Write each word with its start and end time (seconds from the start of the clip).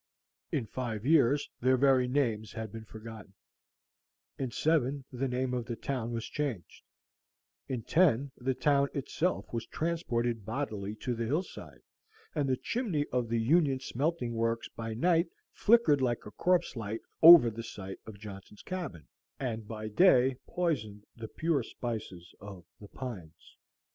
In 0.51 0.65
five 0.65 1.05
years 1.05 1.47
their 1.59 1.77
very 1.77 2.07
names 2.07 2.53
had 2.53 2.71
been 2.71 2.85
forgotten; 2.85 3.35
in 4.39 4.49
seven 4.49 5.05
the 5.11 5.27
name 5.27 5.53
of 5.53 5.65
the 5.67 5.75
town 5.75 6.11
was 6.11 6.25
changed; 6.25 6.81
in 7.67 7.83
ten 7.83 8.31
the 8.35 8.55
town 8.55 8.87
itself 8.95 9.53
was 9.53 9.67
transported 9.67 10.43
bodily 10.43 10.95
to 10.95 11.13
the 11.13 11.27
hillside, 11.27 11.81
and 12.33 12.49
the 12.49 12.57
chimney 12.57 13.05
of 13.11 13.29
the 13.29 13.39
Union 13.39 13.79
Smelting 13.79 14.33
Works 14.33 14.67
by 14.69 14.95
night 14.95 15.27
flickered 15.51 16.01
like 16.01 16.25
a 16.25 16.31
corpse 16.31 16.75
light 16.75 17.01
over 17.21 17.51
the 17.51 17.61
site 17.61 17.99
of 18.07 18.17
Johnson's 18.17 18.63
cabin, 18.63 19.07
and 19.39 19.67
by 19.67 19.87
day 19.87 20.37
poisoned 20.47 21.03
the 21.15 21.27
pure 21.27 21.61
spices 21.61 22.33
of 22.39 22.65
the 22.79 22.87
pines. 22.87 23.55